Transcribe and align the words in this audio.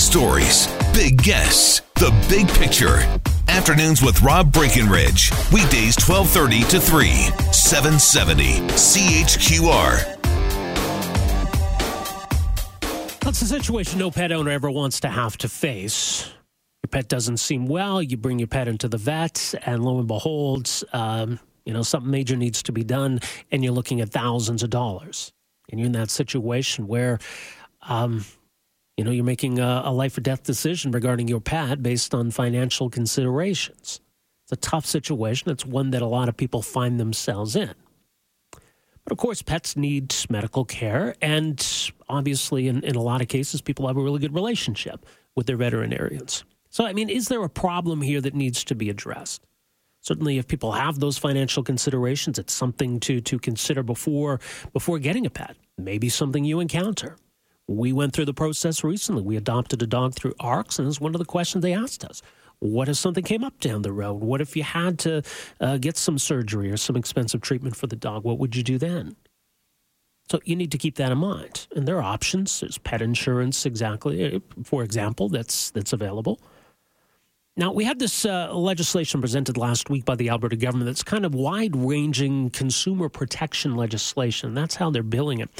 stories, 0.00 0.66
big 0.94 1.22
guests, 1.22 1.82
the 1.96 2.10
big 2.28 2.48
picture. 2.48 2.98
Afternoons 3.48 4.02
with 4.02 4.22
Rob 4.22 4.52
Breckenridge. 4.52 5.30
Weekdays 5.52 5.96
1230 6.00 6.62
to 6.70 6.80
3, 6.80 7.08
770 7.52 8.60
CHQR. 8.70 10.16
That's 13.20 13.42
a 13.42 13.46
situation 13.46 13.98
no 13.98 14.10
pet 14.10 14.32
owner 14.32 14.50
ever 14.50 14.70
wants 14.70 15.00
to 15.00 15.08
have 15.08 15.36
to 15.38 15.48
face. 15.48 16.32
Your 16.82 16.88
pet 16.90 17.08
doesn't 17.08 17.36
seem 17.36 17.66
well, 17.66 18.02
you 18.02 18.16
bring 18.16 18.38
your 18.38 18.48
pet 18.48 18.66
into 18.66 18.88
the 18.88 18.96
vet, 18.96 19.54
and 19.66 19.84
lo 19.84 19.98
and 19.98 20.08
behold, 20.08 20.70
um, 20.94 21.38
you 21.66 21.74
know, 21.74 21.82
something 21.82 22.10
major 22.10 22.36
needs 22.36 22.62
to 22.64 22.72
be 22.72 22.82
done, 22.82 23.20
and 23.52 23.62
you're 23.62 23.74
looking 23.74 24.00
at 24.00 24.10
thousands 24.10 24.62
of 24.62 24.70
dollars. 24.70 25.30
And 25.70 25.78
you're 25.78 25.86
in 25.86 25.92
that 25.92 26.10
situation 26.10 26.88
where, 26.88 27.18
um, 27.82 28.24
you 29.00 29.04
know, 29.04 29.12
you're 29.12 29.24
making 29.24 29.58
a, 29.58 29.80
a 29.86 29.92
life 29.94 30.18
or 30.18 30.20
death 30.20 30.42
decision 30.42 30.90
regarding 30.90 31.26
your 31.26 31.40
pet 31.40 31.82
based 31.82 32.14
on 32.14 32.30
financial 32.30 32.90
considerations. 32.90 33.98
It's 34.44 34.52
a 34.52 34.56
tough 34.56 34.84
situation. 34.84 35.50
It's 35.50 35.64
one 35.64 35.92
that 35.92 36.02
a 36.02 36.06
lot 36.06 36.28
of 36.28 36.36
people 36.36 36.60
find 36.60 37.00
themselves 37.00 37.56
in. 37.56 37.72
But 38.52 39.12
of 39.12 39.16
course, 39.16 39.40
pets 39.40 39.74
need 39.74 40.14
medical 40.28 40.66
care. 40.66 41.14
And 41.22 41.66
obviously, 42.10 42.68
in, 42.68 42.84
in 42.84 42.94
a 42.94 43.00
lot 43.00 43.22
of 43.22 43.28
cases, 43.28 43.62
people 43.62 43.86
have 43.86 43.96
a 43.96 44.02
really 44.02 44.18
good 44.18 44.34
relationship 44.34 45.06
with 45.34 45.46
their 45.46 45.56
veterinarians. 45.56 46.44
So, 46.68 46.84
I 46.84 46.92
mean, 46.92 47.08
is 47.08 47.28
there 47.28 47.42
a 47.42 47.48
problem 47.48 48.02
here 48.02 48.20
that 48.20 48.34
needs 48.34 48.64
to 48.64 48.74
be 48.74 48.90
addressed? 48.90 49.46
Certainly, 50.02 50.36
if 50.36 50.46
people 50.46 50.72
have 50.72 51.00
those 51.00 51.16
financial 51.16 51.62
considerations, 51.62 52.38
it's 52.38 52.52
something 52.52 53.00
to, 53.00 53.22
to 53.22 53.38
consider 53.38 53.82
before, 53.82 54.40
before 54.74 54.98
getting 54.98 55.24
a 55.24 55.30
pet. 55.30 55.56
Maybe 55.78 56.10
something 56.10 56.44
you 56.44 56.60
encounter. 56.60 57.16
We 57.70 57.92
went 57.92 58.12
through 58.12 58.24
the 58.24 58.34
process 58.34 58.82
recently. 58.82 59.22
We 59.22 59.36
adopted 59.36 59.80
a 59.80 59.86
dog 59.86 60.14
through 60.14 60.34
AARCS, 60.40 60.80
and 60.80 60.88
it's 60.88 61.00
one 61.00 61.14
of 61.14 61.20
the 61.20 61.24
questions 61.24 61.62
they 61.62 61.72
asked 61.72 62.04
us. 62.04 62.20
What 62.58 62.88
if 62.88 62.96
something 62.96 63.22
came 63.22 63.44
up 63.44 63.60
down 63.60 63.82
the 63.82 63.92
road? 63.92 64.14
What 64.14 64.40
if 64.40 64.56
you 64.56 64.64
had 64.64 64.98
to 65.00 65.22
uh, 65.60 65.78
get 65.78 65.96
some 65.96 66.18
surgery 66.18 66.72
or 66.72 66.76
some 66.76 66.96
expensive 66.96 67.42
treatment 67.42 67.76
for 67.76 67.86
the 67.86 67.94
dog? 67.94 68.24
What 68.24 68.40
would 68.40 68.56
you 68.56 68.64
do 68.64 68.76
then? 68.76 69.14
So 70.28 70.40
you 70.44 70.56
need 70.56 70.72
to 70.72 70.78
keep 70.78 70.96
that 70.96 71.12
in 71.12 71.18
mind. 71.18 71.68
And 71.76 71.86
there 71.86 71.98
are 71.98 72.02
options. 72.02 72.58
There's 72.58 72.76
pet 72.76 73.02
insurance, 73.02 73.64
exactly, 73.64 74.34
uh, 74.34 74.40
for 74.64 74.82
example, 74.82 75.28
that's 75.28 75.70
that's 75.70 75.92
available. 75.92 76.40
Now, 77.56 77.72
we 77.72 77.84
had 77.84 77.98
this 77.98 78.24
uh, 78.24 78.54
legislation 78.54 79.20
presented 79.20 79.56
last 79.56 79.90
week 79.90 80.04
by 80.04 80.14
the 80.14 80.30
Alberta 80.30 80.56
government 80.56 80.86
that's 80.86 81.02
kind 81.02 81.26
of 81.26 81.34
wide 81.34 81.74
ranging 81.74 82.50
consumer 82.50 83.08
protection 83.08 83.76
legislation. 83.76 84.54
That's 84.54 84.76
how 84.76 84.90
they're 84.90 85.02
billing 85.02 85.40
it. 85.40 85.50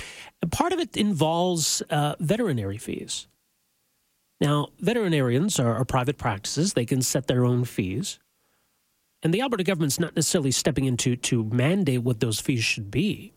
And 0.40 0.52
part 0.52 0.72
of 0.72 0.78
it 0.78 0.96
involves 0.96 1.82
uh, 1.90 2.14
veterinary 2.20 2.78
fees. 2.78 3.26
Now, 4.40 4.68
veterinarians 4.78 5.58
are, 5.58 5.74
are 5.74 5.84
private 5.84 6.16
practices, 6.16 6.72
they 6.72 6.86
can 6.86 7.02
set 7.02 7.26
their 7.26 7.44
own 7.44 7.64
fees. 7.64 8.18
And 9.22 9.34
the 9.34 9.42
Alberta 9.42 9.64
government's 9.64 10.00
not 10.00 10.16
necessarily 10.16 10.52
stepping 10.52 10.86
in 10.86 10.96
to, 10.98 11.16
to 11.16 11.44
mandate 11.44 12.02
what 12.02 12.20
those 12.20 12.40
fees 12.40 12.64
should 12.64 12.90
be. 12.90 13.34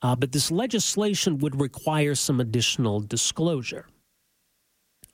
Uh, 0.00 0.14
but 0.14 0.30
this 0.30 0.52
legislation 0.52 1.38
would 1.38 1.60
require 1.60 2.14
some 2.14 2.38
additional 2.38 3.00
disclosure 3.00 3.86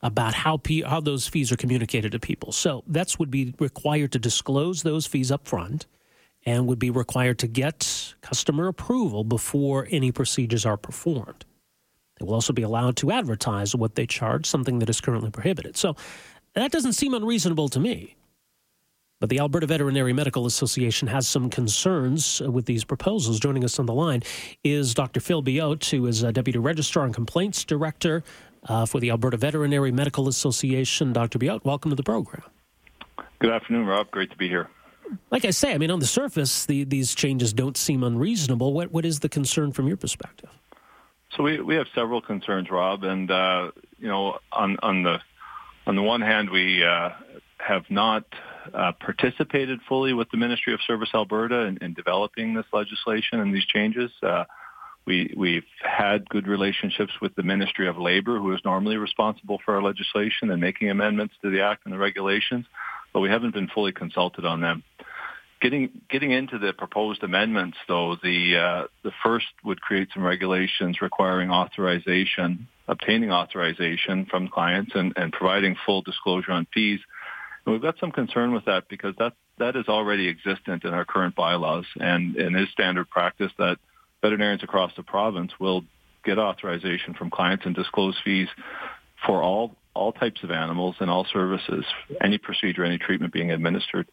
about 0.05 0.35
how 0.35 0.59
P- 0.59 0.83
how 0.83 1.01
those 1.01 1.27
fees 1.27 1.51
are 1.51 1.57
communicated 1.57 2.13
to 2.13 2.21
people. 2.21 2.53
So 2.53 2.85
that's 2.87 3.19
would 3.19 3.31
be 3.31 3.55
required 3.59 4.13
to 4.13 4.19
disclose 4.19 4.83
those 4.83 5.07
fees 5.07 5.33
up 5.33 5.49
front 5.49 5.87
and 6.45 6.67
would 6.67 6.79
be 6.79 6.91
required 6.91 7.39
to 7.39 7.47
get 7.49 8.15
customer 8.21 8.69
approval 8.69 9.25
before 9.25 9.89
any 9.91 10.13
procedures 10.13 10.67
are 10.67 10.77
performed. 10.77 11.47
They 12.19 12.27
will 12.27 12.35
also 12.35 12.53
be 12.53 12.63
allowed 12.63 12.97
to 12.99 13.11
advertise 13.11 13.75
what 13.75 13.95
they 13.95 14.07
charge, 14.07 14.45
something 14.45 14.79
that 14.81 14.91
is 14.91 15.01
currently 15.01 15.31
prohibited. 15.31 15.79
So 15.79 15.97
that 16.53 16.71
doesn't 16.71 16.93
seem 16.93 17.15
unreasonable 17.15 17.71
to 17.71 17.81
me. 17.81 18.15
But 19.21 19.31
the 19.31 19.39
Alberta 19.39 19.67
Veterinary 19.67 20.13
Medical 20.13 20.45
Association 20.45 21.09
has 21.09 21.27
some 21.27 21.49
concerns 21.49 22.43
with 22.43 22.67
these 22.67 22.85
proposals. 22.85 23.41
Joining 23.41 23.65
us 23.65 23.79
on 23.79 23.87
the 23.87 23.95
line 23.95 24.23
is 24.63 24.93
Dr. 24.93 25.21
Phil 25.21 25.41
Buote, 25.41 25.87
who 25.87 26.07
is 26.07 26.23
a 26.23 26.31
Deputy 26.31 26.59
Registrar 26.59 27.07
and 27.07 27.15
Complaints 27.15 27.65
Director 27.65 28.23
uh, 28.69 28.87
for 28.87 29.01
the 29.01 29.11
Alberta 29.11 29.37
Veterinary 29.37 29.93
Medical 29.93 30.29
Association. 30.29 31.13
Dr. 31.13 31.39
Buote, 31.39 31.65
welcome 31.65 31.91
to 31.91 31.97
the 31.97 32.03
program. 32.03 32.43
Good 33.39 33.51
afternoon, 33.51 33.87
Rob. 33.87 34.11
Great 34.11 34.31
to 34.31 34.37
be 34.37 34.49
here. 34.49 34.69
Like 35.31 35.45
I 35.45 35.51
say, 35.51 35.75
I 35.75 35.79
mean, 35.79 35.91
on 35.91 36.01
the 36.01 36.07
surface, 36.07 36.67
the, 36.67 36.85
these 36.85 37.15
changes 37.15 37.53
don't 37.53 37.77
seem 37.77 38.03
unreasonable. 38.03 38.73
What, 38.73 38.91
what 38.91 39.05
is 39.05 39.21
the 39.21 39.29
concern 39.29 39.73
from 39.73 39.87
your 39.87 39.97
perspective? 39.97 40.51
So 41.37 41.43
we 41.43 41.61
we 41.61 41.75
have 41.75 41.87
several 41.95 42.21
concerns, 42.21 42.71
Rob, 42.71 43.03
and 43.03 43.29
uh, 43.31 43.73
you 43.99 44.07
know, 44.07 44.39
on 44.53 44.77
on 44.83 45.03
the 45.03 45.19
on 45.87 45.97
the 45.97 46.03
one 46.03 46.21
hand, 46.21 46.49
we 46.49 46.85
uh, 46.85 47.11
have 47.59 47.85
not 47.91 48.25
uh, 48.73 48.93
participated 48.93 49.81
fully 49.89 50.13
with 50.13 50.31
the 50.31 50.37
Ministry 50.37 50.73
of 50.73 50.81
Service 50.87 51.11
Alberta 51.15 51.63
in, 51.63 51.79
in 51.79 51.93
developing 51.93 52.55
this 52.55 52.67
legislation 52.73 53.41
and 53.41 53.55
these 53.55 53.65
changes. 53.65 54.11
Uh, 54.23 54.45
we 55.07 55.35
we've 55.37 55.65
had 55.81 56.29
good 56.29 56.47
relationships 56.47 57.13
with 57.21 57.35
the 57.35 57.43
Ministry 57.43 57.89
of 57.89 57.99
Labor, 57.99 58.39
who 58.39 58.53
is 58.53 58.61
normally 58.65 58.97
responsible 58.97 59.59
for 59.65 59.75
our 59.75 59.83
legislation 59.83 60.51
and 60.51 60.61
making 60.61 60.91
amendments 60.91 61.35
to 61.43 61.51
the 61.51 61.63
act 61.63 61.83
and 61.85 61.93
the 61.93 61.99
regulations, 61.99 62.67
but 63.13 63.21
we 63.21 63.29
haven't 63.29 63.55
been 63.55 63.69
fully 63.69 63.93
consulted 63.93 64.45
on 64.45 64.61
them. 64.61 64.83
Getting 65.61 66.01
getting 66.11 66.31
into 66.31 66.59
the 66.59 66.73
proposed 66.73 67.23
amendments, 67.23 67.79
though, 67.89 68.17
the 68.23 68.57
uh, 68.57 68.87
the 69.03 69.13
first 69.23 69.47
would 69.65 69.81
create 69.81 70.09
some 70.13 70.23
regulations 70.23 71.01
requiring 71.01 71.51
authorization, 71.51 72.69
obtaining 72.89 73.31
authorization 73.31 74.27
from 74.27 74.49
clients, 74.49 74.93
and, 74.95 75.13
and 75.17 75.33
providing 75.33 75.77
full 75.87 76.03
disclosure 76.03 76.53
on 76.53 76.67
fees. 76.75 77.01
And 77.65 77.73
we've 77.73 77.83
got 77.83 77.99
some 77.99 78.11
concern 78.11 78.53
with 78.53 78.67
that 78.67 78.89
because 78.89 79.15
that 79.19 79.35
that 79.59 79.77
is 79.77 79.87
already 79.89 80.29
existent 80.29 80.85
in 80.85 80.93
our 80.93 81.05
current 81.05 81.35
bylaws, 81.35 81.87
and, 81.99 82.37
and 82.37 82.59
is 82.59 82.69
standard 82.71 83.09
practice 83.09 83.53
that 83.59 83.79
veterinarians 84.25 84.63
across 84.63 84.93
the 84.97 85.03
province 85.03 85.53
will 85.61 85.83
get 86.25 86.39
authorization 86.39 87.15
from 87.15 87.31
clients 87.31 87.67
and 87.67 87.75
disclose 87.75 88.17
fees 88.25 88.49
for 89.27 89.43
all 89.43 89.77
all 89.95 90.13
types 90.13 90.43
of 90.43 90.51
animals 90.51 90.97
and 90.99 91.09
all 91.09 91.25
services, 91.33 91.85
any 92.21 92.37
procedure, 92.37 92.85
any 92.85 92.99
treatment 92.99 93.33
being 93.33 93.53
administered 93.53 94.09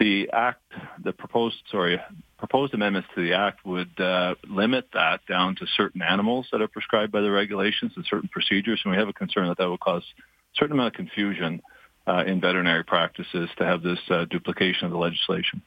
the 0.00 0.30
act, 0.32 0.62
the 1.04 1.12
proposed, 1.12 1.56
sorry, 1.70 2.00
proposed 2.38 2.72
amendments 2.74 3.08
to 3.14 3.22
the 3.22 3.34
act 3.34 3.64
would 3.66 4.00
uh, 4.00 4.34
limit 4.48 4.88
that 4.94 5.20
down 5.28 5.54
to 5.56 5.66
certain 5.76 6.00
animals 6.02 6.48
that 6.50 6.62
are 6.62 6.68
prescribed 6.68 7.12
by 7.12 7.20
the 7.20 7.30
regulations 7.30 7.92
and 7.94 8.04
certain 8.08 8.28
procedures, 8.32 8.80
and 8.82 8.90
we 8.90 8.98
have 8.98 9.08
a 9.08 9.12
concern 9.12 9.46
that 9.48 9.58
that 9.58 9.68
will 9.68 9.78
cause 9.78 10.02
a 10.18 10.22
certain 10.56 10.72
amount 10.72 10.94
of 10.94 10.96
confusion 10.96 11.60
uh, 12.06 12.24
in 12.26 12.40
veterinary 12.40 12.82
practices 12.82 13.50
to 13.58 13.64
have 13.64 13.82
this 13.82 13.98
uh, 14.08 14.24
duplication 14.24 14.86
of 14.86 14.90
the 14.90 14.98
legislation. 14.98 15.60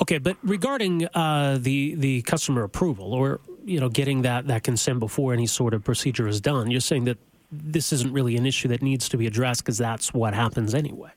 Okay, 0.00 0.18
but 0.18 0.36
regarding 0.42 1.08
uh, 1.14 1.58
the 1.60 1.94
the 1.94 2.22
customer 2.22 2.62
approval, 2.62 3.14
or 3.14 3.40
you 3.64 3.80
know, 3.80 3.88
getting 3.88 4.22
that 4.22 4.46
that 4.48 4.62
consent 4.62 5.00
before 5.00 5.32
any 5.32 5.46
sort 5.46 5.72
of 5.74 5.84
procedure 5.84 6.28
is 6.28 6.40
done, 6.40 6.70
you're 6.70 6.80
saying 6.80 7.04
that 7.04 7.18
this 7.50 7.92
isn't 7.92 8.12
really 8.12 8.36
an 8.36 8.44
issue 8.44 8.68
that 8.68 8.82
needs 8.82 9.08
to 9.08 9.16
be 9.16 9.26
addressed 9.26 9.64
because 9.64 9.78
that's 9.78 10.12
what 10.12 10.34
happens 10.34 10.74
anyway. 10.74 11.10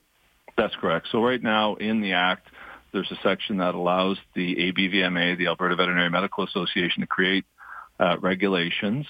That's 0.56 0.74
correct. 0.76 1.08
So 1.10 1.22
right 1.22 1.42
now 1.42 1.74
in 1.74 2.00
the 2.00 2.12
Act, 2.12 2.48
there's 2.92 3.10
a 3.10 3.18
section 3.22 3.58
that 3.58 3.74
allows 3.74 4.18
the 4.34 4.56
ABVMA, 4.56 5.38
the 5.38 5.48
Alberta 5.48 5.76
Veterinary 5.76 6.10
Medical 6.10 6.44
Association, 6.44 7.00
to 7.00 7.06
create 7.06 7.44
uh, 7.98 8.16
regulations. 8.20 9.06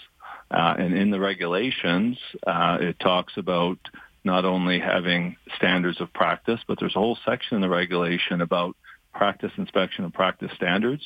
Uh, 0.50 0.74
and 0.78 0.96
in 0.96 1.10
the 1.10 1.20
regulations, 1.20 2.18
uh, 2.46 2.78
it 2.80 2.98
talks 2.98 3.36
about 3.36 3.78
not 4.24 4.44
only 4.44 4.80
having 4.80 5.36
standards 5.56 6.00
of 6.00 6.12
practice, 6.12 6.60
but 6.66 6.78
there's 6.78 6.96
a 6.96 6.98
whole 6.98 7.18
section 7.24 7.54
in 7.54 7.60
the 7.60 7.68
regulation 7.68 8.40
about 8.40 8.76
practice 9.12 9.52
inspection 9.56 10.04
and 10.04 10.14
practice 10.14 10.50
standards. 10.54 11.02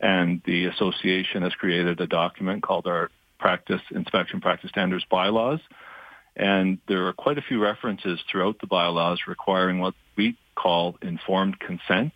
And 0.00 0.42
the 0.44 0.66
association 0.66 1.42
has 1.42 1.54
created 1.54 2.00
a 2.00 2.06
document 2.06 2.62
called 2.62 2.86
our 2.86 3.10
Practice 3.38 3.80
Inspection 3.90 4.40
Practice 4.40 4.70
Standards 4.70 5.04
Bylaws, 5.10 5.60
and 6.36 6.78
there 6.88 7.06
are 7.06 7.12
quite 7.12 7.38
a 7.38 7.42
few 7.42 7.62
references 7.62 8.18
throughout 8.30 8.58
the 8.60 8.66
bylaws 8.66 9.20
requiring 9.28 9.78
what 9.78 9.94
we 10.16 10.36
call 10.56 10.96
informed 11.02 11.60
consent. 11.60 12.12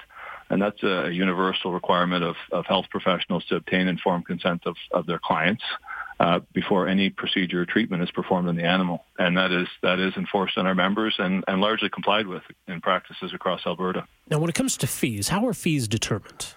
And 0.50 0.62
that's 0.62 0.82
a, 0.82 1.11
universal 1.12 1.73
requirement 1.73 2.25
of, 2.25 2.37
of 2.50 2.67
health 2.67 2.87
professionals 2.91 3.44
to 3.47 3.56
obtain 3.56 3.87
informed 3.87 4.26
consent 4.26 4.62
of, 4.64 4.76
of 4.91 5.06
their 5.06 5.20
clients 5.23 5.62
uh, 6.20 6.41
before 6.53 6.88
any 6.88 7.11
procedure 7.11 7.62
or 7.62 7.67
treatment 7.67 8.03
is 8.03 8.11
performed 8.11 8.49
on 8.49 8.56
the 8.56 8.65
animal. 8.65 9.05
And 9.19 9.37
that 9.37 9.53
is 9.53 9.69
that 9.82 9.99
is 9.99 10.15
enforced 10.17 10.59
on 10.59 10.67
our 10.67 10.75
members 10.75 11.15
and, 11.19 11.44
and 11.47 11.61
largely 11.61 11.88
complied 11.88 12.26
with 12.26 12.43
in 12.67 12.81
practices 12.81 13.32
across 13.35 13.61
Alberta. 13.67 14.06
Now, 14.31 14.38
when 14.38 14.49
it 14.49 14.55
comes 14.55 14.76
to 14.79 14.87
fees, 14.87 15.29
how 15.29 15.47
are 15.47 15.55
fees 15.55 15.88
determined? 15.88 16.55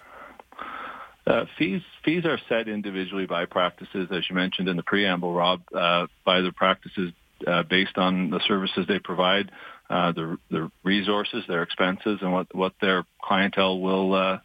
Uh, 1.24 1.44
fees 1.56 1.82
fees 2.04 2.24
are 2.24 2.38
set 2.48 2.68
individually 2.68 3.26
by 3.26 3.44
practices, 3.46 4.08
as 4.10 4.28
you 4.28 4.34
mentioned 4.34 4.68
in 4.68 4.76
the 4.76 4.82
preamble, 4.82 5.32
Rob, 5.32 5.62
uh, 5.72 6.06
by 6.24 6.40
the 6.40 6.50
practices 6.50 7.12
uh, 7.46 7.62
based 7.62 7.98
on 7.98 8.30
the 8.30 8.40
services 8.46 8.86
they 8.88 8.98
provide, 8.98 9.50
uh, 9.90 10.12
the, 10.12 10.38
the 10.50 10.70
resources, 10.82 11.44
their 11.48 11.62
expenses, 11.62 12.18
and 12.22 12.32
what, 12.32 12.54
what 12.54 12.72
their 12.80 13.04
clientele 13.22 13.80
will, 13.80 14.14
uh, 14.14 14.38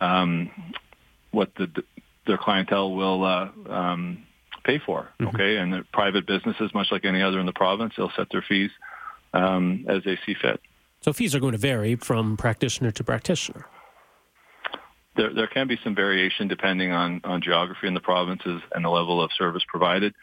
um, 0.00 0.50
what 1.30 1.54
the, 1.56 1.68
their 2.26 2.38
clientele 2.38 2.92
will 2.94 3.24
uh, 3.24 3.48
um, 3.68 4.24
pay 4.64 4.78
for. 4.84 5.08
Mm-hmm. 5.20 5.28
Okay, 5.28 5.56
and 5.56 5.72
the 5.72 5.84
private 5.92 6.26
businesses, 6.26 6.70
much 6.74 6.88
like 6.90 7.04
any 7.04 7.22
other 7.22 7.40
in 7.40 7.46
the 7.46 7.52
province, 7.52 7.94
they'll 7.96 8.12
set 8.16 8.28
their 8.30 8.44
fees 8.48 8.70
um, 9.32 9.86
as 9.88 10.02
they 10.04 10.18
see 10.26 10.34
fit. 10.40 10.60
So 11.00 11.12
fees 11.12 11.34
are 11.34 11.40
going 11.40 11.52
to 11.52 11.58
vary 11.58 11.96
from 11.96 12.36
practitioner 12.36 12.92
to 12.92 13.04
practitioner. 13.04 13.66
There, 15.16 15.34
there 15.34 15.48
can 15.48 15.68
be 15.68 15.78
some 15.82 15.94
variation 15.94 16.48
depending 16.48 16.92
on, 16.92 17.20
on 17.24 17.42
geography 17.42 17.86
in 17.86 17.94
the 17.94 18.00
provinces 18.00 18.62
and 18.72 18.84
the 18.84 18.88
level 18.88 19.22
of 19.22 19.30
service 19.36 19.62
provided. 19.68 20.14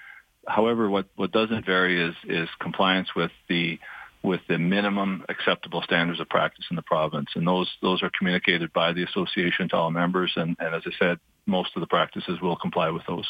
However, 0.48 0.90
what, 0.90 1.07
what 1.16 1.31
doesn't 1.31 1.66
vary 1.66 2.02
is, 2.02 2.16
is 2.25 2.50
compliance 2.60 3.10
with 3.16 3.31
the 3.48 3.80
with 4.22 4.42
the 4.50 4.57
minimum 4.57 5.24
acceptable 5.30 5.81
standards 5.81 6.19
of 6.19 6.28
practice 6.28 6.66
in 6.69 6.75
the 6.75 6.81
province, 6.81 7.30
and 7.36 7.48
those 7.48 7.69
those 7.81 8.04
are 8.04 8.12
communicated 8.18 8.74
by 8.74 8.92
the 8.92 9.04
association 9.04 9.69
to 9.69 9.78
all 9.78 9.92
members. 9.92 10.34
And, 10.36 10.57
and 10.60 10.75
as 10.75 10.81
I 10.86 10.92
said, 11.00 11.19
most 11.50 11.72
of 11.75 11.81
the 11.81 11.88
practices 11.88 12.40
will 12.42 12.56
comply 12.56 12.90
with 12.90 13.04
those. 13.07 13.28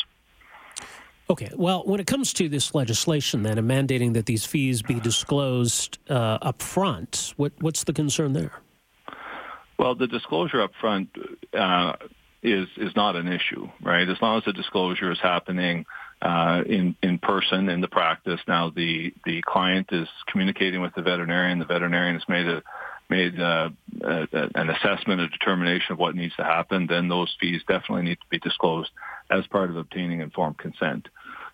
Okay. 1.30 1.50
Well, 1.56 1.83
when 1.86 2.00
it 2.00 2.07
comes 2.07 2.33
to 2.33 2.50
this 2.50 2.74
legislation, 2.74 3.44
then, 3.44 3.57
and 3.57 3.69
mandating 3.69 4.13
that 4.13 4.25
these 4.25 4.45
fees 4.45 4.81
be 4.81 5.00
disclosed 5.00 6.00
uh, 6.10 6.39
up 6.42 6.62
front, 6.62 7.33
what, 7.38 7.54
what's 7.60 7.83
the 7.83 7.94
concern 7.94 8.33
there? 8.33 8.51
Well, 9.77 9.95
the 9.95 10.07
disclosure 10.07 10.62
up 10.62 10.71
front 10.81 11.10
uh, 11.54 11.94
is 12.42 12.68
is 12.77 12.95
not 12.95 13.16
an 13.16 13.27
issue, 13.27 13.69
right? 13.81 14.07
As 14.07 14.18
long 14.22 14.38
as 14.38 14.45
the 14.45 14.54
disclosure 14.54 15.12
is 15.12 15.19
happening 15.22 15.86
uh, 16.22 16.63
in 16.65 16.95
in 17.01 17.18
person 17.18 17.69
in 17.69 17.80
the 17.80 17.88
practice. 17.88 18.39
Now, 18.48 18.69
the 18.69 19.13
the 19.25 19.42
client 19.45 19.88
is 19.92 20.07
communicating 20.27 20.81
with 20.81 20.94
the 20.95 21.01
veterinarian. 21.01 21.60
The 21.60 21.65
veterinarian 21.65 22.15
has 22.15 22.27
made 22.27 22.48
a 22.48 22.62
made 23.09 23.39
uh, 23.39 23.69
a, 24.01 24.27
an 24.56 24.69
assessment, 24.69 25.21
a 25.21 25.27
determination 25.27 25.94
of 25.94 25.97
what 25.97 26.15
needs 26.15 26.35
to 26.35 26.44
happen. 26.44 26.88
Then 26.88 27.07
those 27.07 27.35
fees 27.39 27.61
definitely 27.67 28.03
need 28.03 28.19
to 28.19 28.27
be 28.29 28.39
disclosed 28.39 28.91
as 29.29 29.45
part 29.47 29.69
of 29.69 29.77
obtaining 29.77 30.21
informed 30.21 30.57
consent. 30.57 31.07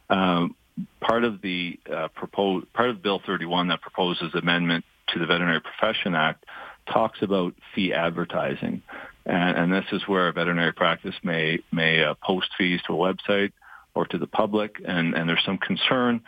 Um, 0.10 0.56
part 1.00 1.24
of 1.24 1.42
the 1.42 1.80
uh, 1.92 2.10
proposed 2.10 2.72
part 2.74 2.90
of 2.90 3.02
Bill 3.02 3.22
31 3.26 3.70
that 3.70 3.82
proposes 3.82 4.34
amendment 4.36 4.86
to 5.10 5.20
the 5.20 5.26
Veterinary 5.26 5.62
Profession 5.62 6.16
Act 6.16 6.46
talks 6.92 7.22
about 7.22 7.54
fee 7.74 7.94
advertising, 7.94 8.84
and, 9.26 9.58
and 9.58 9.74
this 9.74 9.86
is 9.92 10.08
where 10.08 10.28
a 10.28 10.34
veterinary 10.34 10.74
practice 10.74 11.16
may 11.24 11.60
may 11.72 12.04
uh, 12.04 12.14
post 12.22 12.50
fees 12.58 12.80
to 12.86 12.94
a 12.94 12.96
website 12.96 13.52
or 13.96 14.06
to 14.06 14.18
the 14.18 14.28
public, 14.28 14.82
and, 14.86 15.16
and 15.16 15.28
there's 15.28 15.44
some 15.46 15.58
concern 15.58 16.22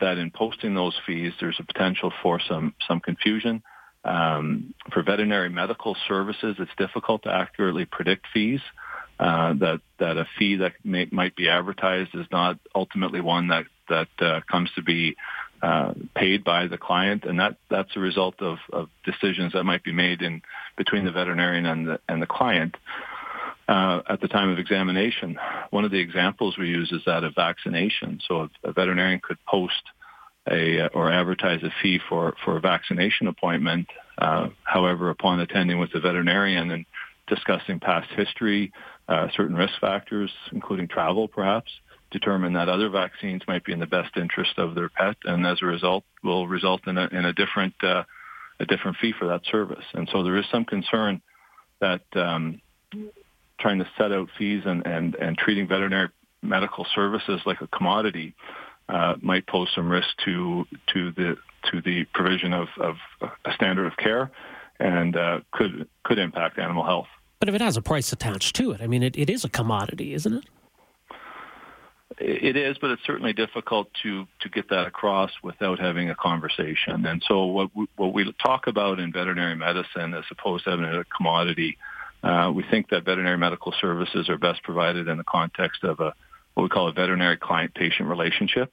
that 0.00 0.16
in 0.16 0.30
posting 0.30 0.74
those 0.74 0.94
fees, 1.06 1.32
there's 1.40 1.58
a 1.58 1.64
potential 1.64 2.12
for 2.22 2.40
some 2.48 2.74
some 2.86 3.00
confusion. 3.00 3.62
Um, 4.04 4.74
for 4.92 5.02
veterinary 5.02 5.48
medical 5.48 5.96
services, 6.06 6.56
it's 6.58 6.70
difficult 6.76 7.22
to 7.22 7.30
accurately 7.30 7.86
predict 7.86 8.26
fees. 8.32 8.60
Uh, 9.18 9.54
that 9.54 9.80
that 10.00 10.16
a 10.16 10.26
fee 10.36 10.56
that 10.56 10.72
may, 10.82 11.06
might 11.12 11.36
be 11.36 11.48
advertised 11.48 12.10
is 12.14 12.26
not 12.32 12.58
ultimately 12.74 13.20
one 13.20 13.48
that 13.48 13.64
that 13.88 14.08
uh, 14.18 14.40
comes 14.50 14.68
to 14.74 14.82
be 14.82 15.14
uh, 15.62 15.94
paid 16.16 16.42
by 16.42 16.66
the 16.66 16.76
client, 16.76 17.24
and 17.24 17.38
that 17.38 17.56
that's 17.70 17.96
a 17.96 18.00
result 18.00 18.34
of, 18.42 18.58
of 18.72 18.88
decisions 19.04 19.52
that 19.52 19.62
might 19.64 19.84
be 19.84 19.92
made 19.92 20.20
in 20.20 20.42
between 20.76 21.04
the 21.04 21.12
veterinarian 21.12 21.64
and 21.64 21.86
the 21.86 22.00
and 22.08 22.20
the 22.20 22.26
client 22.26 22.76
uh, 23.68 24.00
at 24.08 24.20
the 24.20 24.28
time 24.28 24.50
of 24.50 24.58
examination. 24.58 25.38
One 25.70 25.84
of 25.84 25.90
the 25.90 26.00
examples 26.00 26.58
we 26.58 26.68
use 26.68 26.92
is 26.92 27.02
that 27.06 27.24
of 27.24 27.34
vaccination. 27.34 28.20
So 28.26 28.42
a, 28.42 28.50
a 28.64 28.72
veterinarian 28.72 29.20
could 29.22 29.38
post 29.46 29.82
a 30.50 30.82
uh, 30.82 30.88
or 30.94 31.10
advertise 31.10 31.62
a 31.62 31.70
fee 31.82 31.98
for 32.08 32.34
for 32.44 32.56
a 32.56 32.60
vaccination 32.60 33.26
appointment. 33.26 33.86
Uh, 34.18 34.48
however, 34.62 35.10
upon 35.10 35.40
attending 35.40 35.78
with 35.78 35.92
the 35.92 36.00
veterinarian 36.00 36.70
and 36.70 36.86
discussing 37.26 37.80
past 37.80 38.08
history, 38.10 38.72
uh, 39.08 39.28
certain 39.36 39.56
risk 39.56 39.74
factors, 39.80 40.30
including 40.52 40.86
travel, 40.86 41.26
perhaps, 41.26 41.70
determine 42.10 42.52
that 42.52 42.68
other 42.68 42.90
vaccines 42.90 43.42
might 43.48 43.64
be 43.64 43.72
in 43.72 43.80
the 43.80 43.86
best 43.86 44.16
interest 44.16 44.52
of 44.58 44.74
their 44.74 44.88
pet, 44.88 45.16
and 45.24 45.46
as 45.46 45.58
a 45.62 45.66
result, 45.66 46.04
will 46.22 46.46
result 46.46 46.86
in 46.86 46.98
a, 46.98 47.08
in 47.08 47.24
a 47.24 47.32
different 47.32 47.74
uh, 47.82 48.04
a 48.60 48.66
different 48.66 48.96
fee 48.98 49.12
for 49.18 49.26
that 49.28 49.42
service. 49.50 49.84
And 49.94 50.08
so 50.12 50.22
there 50.22 50.36
is 50.36 50.44
some 50.50 50.64
concern 50.64 51.20
that 51.80 52.02
um, 52.14 52.60
trying 53.58 53.78
to 53.78 53.88
set 53.98 54.12
out 54.12 54.28
fees 54.38 54.62
and, 54.64 54.86
and, 54.86 55.14
and 55.16 55.36
treating 55.36 55.66
veterinary 55.66 56.08
medical 56.42 56.86
services 56.94 57.40
like 57.46 57.60
a 57.62 57.66
commodity 57.68 58.34
uh, 58.88 59.14
might 59.20 59.46
pose 59.46 59.68
some 59.74 59.90
risk 59.90 60.08
to 60.24 60.66
to 60.92 61.12
the 61.12 61.36
to 61.70 61.80
the 61.80 62.04
provision 62.12 62.52
of, 62.52 62.68
of 62.78 62.96
a 63.44 63.52
standard 63.54 63.86
of 63.86 63.96
care 63.96 64.30
and 64.78 65.16
uh, 65.16 65.40
could 65.52 65.88
could 66.02 66.18
impact 66.18 66.58
animal 66.58 66.84
health. 66.84 67.06
But 67.40 67.48
if 67.48 67.54
it 67.54 67.60
has 67.60 67.76
a 67.76 67.82
price 67.82 68.12
attached 68.12 68.56
to 68.56 68.72
it, 68.72 68.80
I 68.80 68.86
mean, 68.86 69.02
it, 69.02 69.18
it 69.18 69.28
is 69.28 69.44
a 69.44 69.48
commodity, 69.48 70.14
isn't 70.14 70.32
it? 70.32 70.44
It 72.18 72.56
is, 72.56 72.78
but 72.80 72.90
it's 72.90 73.02
certainly 73.04 73.32
difficult 73.32 73.88
to 74.02 74.26
to 74.40 74.48
get 74.48 74.68
that 74.70 74.86
across 74.86 75.30
without 75.42 75.80
having 75.80 76.10
a 76.10 76.14
conversation. 76.14 77.04
And 77.06 77.22
so, 77.26 77.46
what 77.46 77.70
we, 77.74 77.86
what 77.96 78.12
we 78.12 78.32
talk 78.44 78.66
about 78.66 79.00
in 79.00 79.12
veterinary 79.12 79.56
medicine, 79.56 80.14
as 80.14 80.24
opposed 80.30 80.64
to 80.64 80.70
having 80.70 80.84
a 80.84 81.04
commodity, 81.16 81.76
uh, 82.22 82.52
we 82.54 82.64
think 82.70 82.90
that 82.90 83.04
veterinary 83.04 83.38
medical 83.38 83.74
services 83.80 84.28
are 84.28 84.38
best 84.38 84.62
provided 84.62 85.08
in 85.08 85.18
the 85.18 85.24
context 85.24 85.82
of 85.82 85.98
a 85.98 86.14
what 86.54 86.62
we 86.62 86.68
call 86.68 86.88
a 86.88 86.92
veterinary 86.92 87.36
client-patient 87.36 88.08
relationship. 88.08 88.72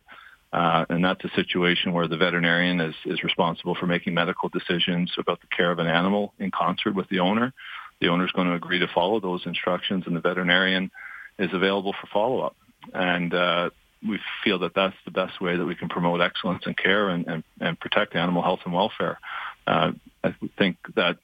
Uh, 0.54 0.86
and 0.90 1.04
that's 1.04 1.24
a 1.24 1.30
situation 1.36 1.94
where 1.94 2.08
the 2.08 2.18
veterinarian 2.18 2.82
is, 2.82 2.96
is 3.06 3.24
responsible 3.24 3.74
for 3.74 3.88
making 3.88 4.14
medical 4.14 4.50
decisions 4.50 5.12
about 5.18 5.40
the 5.40 5.48
care 5.48 5.72
of 5.72 5.80
an 5.80 5.88
animal 5.88 6.34
in 6.40 6.52
concert 6.52 6.94
with 6.94 7.08
the 7.10 7.20
owner. 7.20 7.54
The 8.02 8.10
owner 8.10 8.26
is 8.26 8.32
going 8.32 8.48
to 8.48 8.54
agree 8.54 8.80
to 8.80 8.88
follow 8.88 9.20
those 9.20 9.46
instructions, 9.46 10.04
and 10.08 10.16
the 10.16 10.20
veterinarian 10.20 10.92
is 11.40 11.50
available 11.54 11.94
for 11.94 12.08
follow-up. 12.08 12.56
And 12.94 13.34
uh, 13.34 13.70
we 14.06 14.20
feel 14.44 14.60
that 14.60 14.74
that's 14.76 14.96
the 15.06 15.12
best 15.12 15.40
way 15.40 15.56
that 15.56 15.66
we 15.66 15.76
can 15.76 15.88
promote 15.88 16.20
excellence 16.20 16.64
in 16.66 16.74
care 16.74 17.10
and, 17.10 17.28
and, 17.28 17.44
and 17.62 17.80
protect 17.80 18.16
animal 18.16 18.42
health 18.42 18.62
and 18.66 18.74
welfare. 18.74 19.20
Uh, 19.66 19.92
I 20.24 20.36
think 20.58 20.78
that 20.96 21.18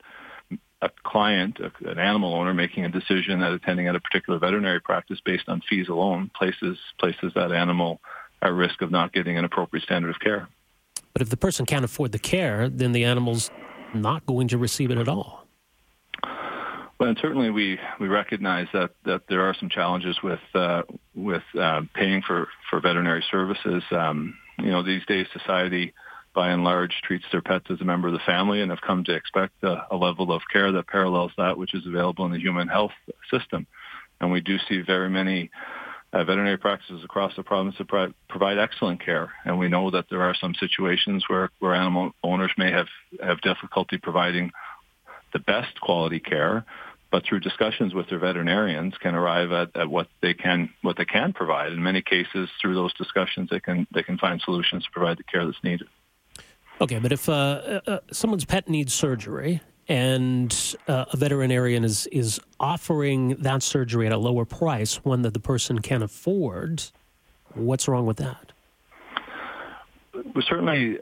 a 0.82 0.90
client, 1.04 1.60
an 1.86 1.98
animal 1.98 2.34
owner, 2.36 2.54
making 2.54 2.86
a 2.86 2.90
decision 2.90 3.40
that 3.40 3.52
attending 3.52 3.88
at 3.88 3.96
a 3.96 4.00
particular 4.00 4.38
veterinary 4.40 4.80
practice 4.80 5.20
based 5.26 5.50
on 5.50 5.62
fees 5.68 5.90
alone 5.90 6.30
places 6.36 6.78
places 7.00 7.32
that 7.36 7.52
animal 7.52 8.00
at 8.42 8.54
risk 8.54 8.82
of 8.82 8.92
not 8.92 9.12
getting 9.14 9.38
an 9.38 9.46
appropriate 9.46 9.84
standard 9.84 10.10
of 10.10 10.20
care. 10.20 10.48
But 11.14 11.22
if 11.24 11.30
the 11.30 11.38
person 11.38 11.66
can't 11.66 11.84
afford 11.84 12.12
the 12.12 12.20
care, 12.20 12.70
then 12.70 12.92
the 12.92 13.06
animal's 13.06 13.50
not 13.94 14.26
going 14.28 14.50
to 14.50 14.58
receive 14.58 14.92
it 14.92 15.00
at 15.00 15.08
all. 15.08 15.48
Well, 17.00 17.10
and 17.10 17.18
certainly 17.22 17.52
we, 17.52 17.80
we 18.00 18.08
recognize 18.08 18.68
that, 18.74 18.92
that 19.06 19.24
there 19.30 19.42
are 19.42 19.56
some 19.60 19.70
challenges 19.70 20.18
with 20.24 20.40
uh, 20.56 20.84
with 21.16 21.44
uh, 21.60 21.82
paying 21.94 22.24
for, 22.24 22.48
for 22.70 22.80
veterinary 22.80 23.24
services. 23.30 23.84
Um, 23.92 24.36
you 24.60 24.72
know, 24.72 24.82
these 24.84 25.06
days 25.06 25.28
society, 25.32 25.94
by 26.38 26.52
and 26.52 26.64
large, 26.64 27.02
treats 27.04 27.26
their 27.32 27.42
pets 27.42 27.66
as 27.72 27.82
a 27.82 27.84
member 27.84 28.08
of 28.08 28.14
the 28.14 28.20
family 28.20 28.62
and 28.62 28.70
have 28.70 28.80
come 28.80 29.04
to 29.04 29.12
expect 29.12 29.56
a, 29.64 29.88
a 29.90 29.96
level 29.98 30.32
of 30.32 30.44
care 30.54 30.72
that 30.72 30.86
parallels 30.86 31.32
that 31.36 31.58
which 31.58 31.74
is 31.74 31.88
available 31.88 32.28
in 32.28 32.32
the 32.32 32.40
human 32.40 32.68
health 32.68 32.92
system. 33.32 33.66
And 34.22 34.32
we 34.32 34.40
do 34.40 34.58
see 34.70 34.82
very 34.82 35.10
many 35.10 35.50
uh, 36.14 36.24
veterinary 36.24 36.58
practices 36.58 37.04
across 37.04 37.36
the 37.36 37.42
province 37.42 37.74
that 37.80 37.88
pro- 37.88 38.14
provide 38.30 38.60
excellent 38.60 39.04
care. 39.04 39.32
And 39.46 39.58
we 39.58 39.68
know 39.68 39.90
that 39.90 40.06
there 40.12 40.22
are 40.22 40.36
some 40.40 40.54
situations 40.60 41.24
where, 41.28 41.50
where 41.58 41.74
animal 41.74 42.12
owners 42.24 42.52
may 42.56 42.72
have, 42.72 42.88
have 43.20 43.42
difficulty 43.42 43.98
providing 43.98 44.52
the 45.34 45.40
best 45.40 45.82
quality 45.82 46.20
care 46.20 46.66
but 47.10 47.24
through 47.26 47.40
discussions 47.40 47.94
with 47.94 48.10
their 48.10 48.20
veterinarians 48.20 48.94
can 49.02 49.16
arrive 49.16 49.52
at, 49.54 49.74
at 49.76 49.90
what 49.90 50.08
they 50.22 50.34
can 50.34 50.70
what 50.82 50.98
they 50.98 51.06
can 51.06 51.32
provide. 51.32 51.72
In 51.72 51.82
many 51.82 52.02
cases, 52.02 52.50
through 52.62 52.76
those 52.76 52.94
discussions, 52.96 53.50
they 53.50 53.62
can 53.62 53.88
they 53.94 54.04
can 54.04 54.18
find 54.18 54.42
solutions 54.42 54.84
to 54.84 54.92
provide 54.92 55.18
the 55.18 55.24
care 55.24 55.46
that's 55.46 55.64
needed. 55.64 55.88
Okay, 56.80 57.00
but 57.00 57.12
if 57.12 57.28
uh, 57.28 57.32
uh, 57.34 57.80
uh 57.88 58.00
someone's 58.12 58.46
pet 58.46 58.70
needs 58.70 58.94
surgery 58.94 59.62
and 59.88 60.76
uh, 60.88 61.06
a 61.12 61.18
veterinarian 61.18 61.84
is 61.84 62.08
is 62.08 62.40
offering 62.60 63.30
that 63.40 63.64
surgery 63.64 64.06
at 64.06 64.14
a 64.14 64.18
lower 64.18 64.46
price, 64.46 65.04
one 65.04 65.22
that 65.24 65.34
the 65.34 65.40
person 65.40 65.80
can 65.80 66.04
afford, 66.04 66.84
what's 67.54 67.88
wrong 67.88 68.06
with 68.06 68.18
that? 68.18 68.52
Well, 70.14 70.44
certainly, 70.48 71.00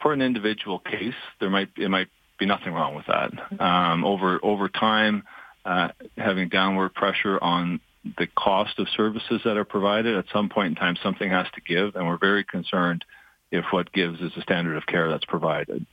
for 0.00 0.12
an 0.12 0.22
individual 0.22 0.78
case, 0.78 1.14
there 1.38 1.50
might 1.50 1.68
it 1.76 1.88
might 1.88 2.08
be 2.38 2.46
nothing 2.46 2.72
wrong 2.72 2.94
with 2.94 3.06
that. 3.06 3.60
Um, 3.60 4.04
over 4.04 4.40
over 4.42 4.68
time, 4.68 5.24
uh, 5.64 5.88
having 6.16 6.48
downward 6.48 6.94
pressure 6.94 7.38
on 7.42 7.80
the 8.16 8.26
cost 8.26 8.78
of 8.78 8.88
services 8.96 9.42
that 9.44 9.58
are 9.58 9.64
provided. 9.64 10.16
At 10.16 10.24
some 10.32 10.48
point 10.48 10.68
in 10.68 10.74
time, 10.76 10.96
something 11.02 11.28
has 11.30 11.46
to 11.54 11.60
give, 11.60 11.96
and 11.96 12.06
we're 12.06 12.16
very 12.16 12.44
concerned 12.44 13.04
if 13.50 13.64
what 13.70 13.92
gives 13.92 14.20
is 14.20 14.32
the 14.34 14.42
standard 14.42 14.76
of 14.76 14.86
care 14.86 15.08
that's 15.08 15.24
provided. 15.24 15.84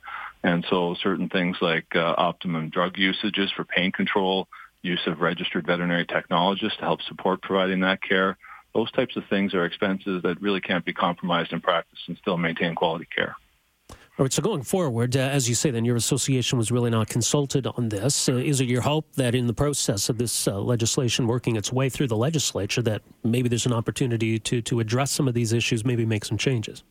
And 0.44 0.64
so 0.70 0.94
certain 1.02 1.28
things 1.28 1.56
like 1.60 1.86
uh, 1.94 2.14
optimum 2.16 2.70
drug 2.70 2.96
usages 2.96 3.50
for 3.56 3.64
pain 3.64 3.92
control, 3.92 4.48
use 4.82 5.00
of 5.06 5.20
registered 5.20 5.66
veterinary 5.66 6.06
technologists 6.06 6.78
to 6.78 6.84
help 6.84 7.02
support 7.02 7.42
providing 7.42 7.80
that 7.80 8.02
care, 8.02 8.38
those 8.74 8.90
types 8.92 9.16
of 9.16 9.24
things 9.28 9.54
are 9.54 9.64
expenses 9.64 10.22
that 10.22 10.40
really 10.40 10.60
can't 10.60 10.84
be 10.84 10.92
compromised 10.92 11.52
in 11.52 11.60
practice 11.60 11.98
and 12.06 12.16
still 12.18 12.36
maintain 12.36 12.74
quality 12.74 13.08
care. 13.14 13.34
All 13.90 14.24
right, 14.24 14.32
so 14.32 14.42
going 14.42 14.62
forward, 14.62 15.16
uh, 15.16 15.20
as 15.20 15.48
you 15.48 15.54
say, 15.54 15.70
then 15.70 15.84
your 15.84 15.94
association 15.94 16.58
was 16.58 16.72
really 16.72 16.90
not 16.90 17.08
consulted 17.08 17.68
on 17.68 17.88
this. 17.88 18.28
Uh, 18.28 18.32
is 18.34 18.60
it 18.60 18.68
your 18.68 18.80
hope 18.80 19.06
that 19.14 19.36
in 19.36 19.46
the 19.46 19.52
process 19.52 20.08
of 20.08 20.18
this 20.18 20.48
uh, 20.48 20.58
legislation 20.58 21.28
working 21.28 21.54
its 21.54 21.72
way 21.72 21.88
through 21.88 22.08
the 22.08 22.16
legislature, 22.16 22.82
that 22.82 23.02
maybe 23.22 23.48
there's 23.48 23.66
an 23.66 23.72
opportunity 23.72 24.40
to 24.40 24.60
to 24.62 24.80
address 24.80 25.12
some 25.12 25.28
of 25.28 25.34
these 25.34 25.52
issues, 25.52 25.84
maybe 25.84 26.04
make 26.04 26.24
some 26.24 26.36
changes? 26.36 26.82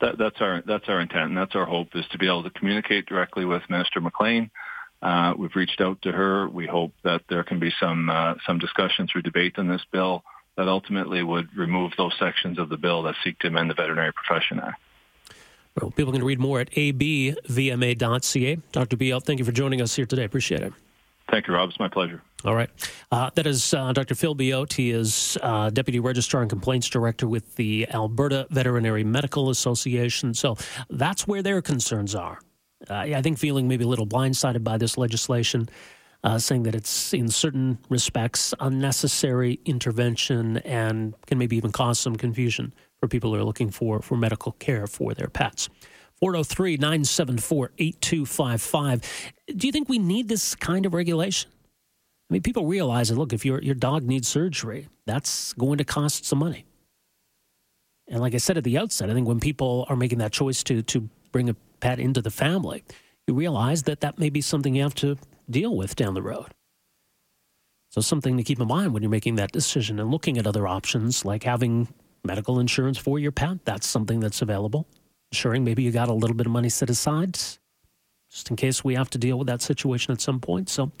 That, 0.00 0.16
that's 0.18 0.40
our 0.40 0.62
that's 0.66 0.84
our 0.88 1.00
intent, 1.00 1.30
and 1.30 1.36
that's 1.36 1.54
our 1.54 1.64
hope 1.64 1.88
is 1.94 2.04
to 2.12 2.18
be 2.18 2.26
able 2.26 2.44
to 2.44 2.50
communicate 2.50 3.06
directly 3.06 3.44
with 3.44 3.62
Minister 3.68 4.00
McLean. 4.00 4.50
Uh, 5.02 5.34
we've 5.36 5.54
reached 5.54 5.80
out 5.80 6.00
to 6.02 6.12
her. 6.12 6.48
We 6.48 6.66
hope 6.66 6.92
that 7.04 7.22
there 7.28 7.44
can 7.44 7.58
be 7.58 7.72
some 7.80 8.08
uh, 8.08 8.34
some 8.46 8.58
discussion 8.58 9.08
through 9.10 9.22
debate 9.22 9.58
on 9.58 9.68
this 9.68 9.82
bill 9.92 10.22
that 10.56 10.68
ultimately 10.68 11.22
would 11.22 11.56
remove 11.56 11.92
those 11.96 12.12
sections 12.18 12.58
of 12.58 12.68
the 12.68 12.76
bill 12.76 13.04
that 13.04 13.14
seek 13.22 13.38
to 13.40 13.46
amend 13.48 13.70
the 13.70 13.74
Veterinary 13.74 14.12
Profession 14.12 14.60
Act. 14.60 14.80
Well, 15.80 15.92
people 15.92 16.12
can 16.12 16.24
read 16.24 16.40
more 16.40 16.60
at 16.60 16.70
abvma.ca. 16.72 18.56
Dr. 18.72 18.96
Beal, 18.96 19.20
thank 19.20 19.38
you 19.38 19.44
for 19.44 19.52
joining 19.52 19.80
us 19.80 19.94
here 19.94 20.06
today. 20.06 20.24
Appreciate 20.24 20.62
it. 20.62 20.72
Thank 21.30 21.46
you, 21.46 21.54
Rob. 21.54 21.68
It's 21.68 21.78
my 21.78 21.88
pleasure. 21.88 22.22
All 22.44 22.54
right. 22.54 22.70
Uh, 23.10 23.30
that 23.34 23.46
is 23.48 23.74
uh, 23.74 23.92
Dr. 23.92 24.14
Phil 24.14 24.34
Buote. 24.34 24.72
He 24.72 24.92
is 24.92 25.36
uh, 25.42 25.70
Deputy 25.70 25.98
Registrar 25.98 26.42
and 26.42 26.48
Complaints 26.50 26.88
Director 26.88 27.26
with 27.26 27.56
the 27.56 27.88
Alberta 27.90 28.46
Veterinary 28.50 29.02
Medical 29.02 29.50
Association. 29.50 30.34
So 30.34 30.56
that's 30.88 31.26
where 31.26 31.42
their 31.42 31.60
concerns 31.60 32.14
are. 32.14 32.38
Uh, 32.88 32.94
I 32.94 33.22
think 33.22 33.38
feeling 33.38 33.66
maybe 33.66 33.82
a 33.82 33.88
little 33.88 34.06
blindsided 34.06 34.62
by 34.62 34.78
this 34.78 34.96
legislation, 34.96 35.68
uh, 36.22 36.38
saying 36.38 36.62
that 36.62 36.76
it's 36.76 37.12
in 37.12 37.28
certain 37.28 37.78
respects 37.88 38.54
unnecessary 38.60 39.58
intervention 39.64 40.58
and 40.58 41.14
can 41.26 41.38
maybe 41.38 41.56
even 41.56 41.72
cause 41.72 41.98
some 41.98 42.14
confusion 42.14 42.72
for 43.00 43.08
people 43.08 43.34
who 43.34 43.40
are 43.40 43.44
looking 43.44 43.70
for, 43.70 44.00
for 44.00 44.16
medical 44.16 44.52
care 44.52 44.86
for 44.86 45.12
their 45.12 45.28
pets. 45.28 45.68
403 46.20 46.76
974 46.76 47.72
8255. 47.78 49.32
Do 49.56 49.66
you 49.66 49.72
think 49.72 49.88
we 49.88 49.98
need 49.98 50.28
this 50.28 50.54
kind 50.54 50.86
of 50.86 50.94
regulation? 50.94 51.50
I 52.28 52.32
mean, 52.32 52.42
people 52.42 52.66
realize 52.66 53.08
that, 53.08 53.16
look, 53.16 53.32
if 53.32 53.44
your, 53.44 53.62
your 53.62 53.74
dog 53.74 54.04
needs 54.04 54.28
surgery, 54.28 54.88
that's 55.06 55.54
going 55.54 55.78
to 55.78 55.84
cost 55.84 56.26
some 56.26 56.38
money. 56.40 56.66
And 58.08 58.20
like 58.20 58.34
I 58.34 58.38
said 58.38 58.58
at 58.58 58.64
the 58.64 58.78
outset, 58.78 59.10
I 59.10 59.14
think 59.14 59.26
when 59.26 59.40
people 59.40 59.86
are 59.88 59.96
making 59.96 60.18
that 60.18 60.32
choice 60.32 60.62
to, 60.64 60.82
to 60.82 61.08
bring 61.32 61.48
a 61.48 61.54
pet 61.80 61.98
into 61.98 62.20
the 62.20 62.30
family, 62.30 62.84
you 63.26 63.34
realize 63.34 63.84
that 63.84 64.00
that 64.00 64.18
may 64.18 64.30
be 64.30 64.40
something 64.40 64.74
you 64.74 64.82
have 64.82 64.94
to 64.96 65.16
deal 65.48 65.76
with 65.76 65.96
down 65.96 66.14
the 66.14 66.22
road. 66.22 66.54
So, 67.90 68.02
something 68.02 68.36
to 68.36 68.42
keep 68.42 68.60
in 68.60 68.68
mind 68.68 68.92
when 68.92 69.02
you're 69.02 69.10
making 69.10 69.36
that 69.36 69.52
decision 69.52 69.98
and 69.98 70.10
looking 70.10 70.36
at 70.36 70.46
other 70.46 70.66
options 70.66 71.24
like 71.24 71.44
having 71.44 71.88
medical 72.22 72.60
insurance 72.60 72.98
for 72.98 73.18
your 73.18 73.32
pet. 73.32 73.64
That's 73.64 73.86
something 73.86 74.20
that's 74.20 74.42
available. 74.42 74.86
Ensuring 75.32 75.64
maybe 75.64 75.82
you 75.82 75.90
got 75.90 76.08
a 76.08 76.12
little 76.12 76.36
bit 76.36 76.46
of 76.46 76.52
money 76.52 76.68
set 76.68 76.90
aside 76.90 77.38
just 78.30 78.50
in 78.50 78.56
case 78.56 78.84
we 78.84 78.94
have 78.94 79.08
to 79.10 79.18
deal 79.18 79.38
with 79.38 79.46
that 79.46 79.62
situation 79.62 80.12
at 80.12 80.20
some 80.20 80.38
point. 80.38 80.68
So, 80.68 80.92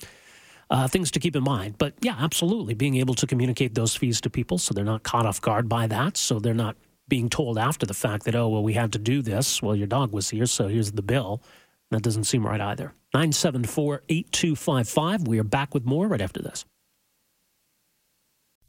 uh, 0.70 0.88
things 0.88 1.10
to 1.12 1.20
keep 1.20 1.34
in 1.36 1.42
mind. 1.42 1.76
But 1.78 1.94
yeah, 2.00 2.16
absolutely. 2.18 2.74
Being 2.74 2.96
able 2.96 3.14
to 3.14 3.26
communicate 3.26 3.74
those 3.74 3.96
fees 3.96 4.20
to 4.22 4.30
people 4.30 4.58
so 4.58 4.74
they're 4.74 4.84
not 4.84 5.02
caught 5.02 5.26
off 5.26 5.40
guard 5.40 5.68
by 5.68 5.86
that. 5.86 6.16
So 6.16 6.38
they're 6.38 6.54
not 6.54 6.76
being 7.08 7.30
told 7.30 7.58
after 7.58 7.86
the 7.86 7.94
fact 7.94 8.24
that, 8.24 8.34
oh, 8.34 8.48
well, 8.48 8.62
we 8.62 8.74
had 8.74 8.92
to 8.92 8.98
do 8.98 9.22
this. 9.22 9.62
Well, 9.62 9.74
your 9.74 9.86
dog 9.86 10.12
was 10.12 10.30
here, 10.30 10.46
so 10.46 10.68
here's 10.68 10.92
the 10.92 11.02
bill. 11.02 11.42
That 11.90 12.02
doesn't 12.02 12.24
seem 12.24 12.46
right 12.46 12.60
either. 12.60 12.92
974 13.14 14.02
8255. 14.08 15.26
We 15.26 15.38
are 15.40 15.44
back 15.44 15.72
with 15.72 15.86
more 15.86 16.06
right 16.06 16.20
after 16.20 16.42
this. 16.42 16.66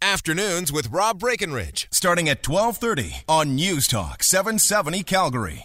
Afternoons 0.02 0.72
with 0.72 0.92
Rob 0.92 1.20
Breckenridge, 1.20 1.90
starting 1.92 2.30
at 2.30 2.48
1230 2.48 3.24
on 3.28 3.56
News 3.56 3.86
Talk 3.86 4.24
770 4.24 5.04
Calgary. 5.04 5.58